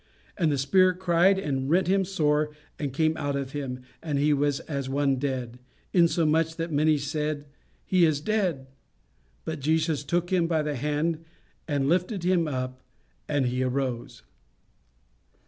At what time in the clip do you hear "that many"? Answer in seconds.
6.55-6.97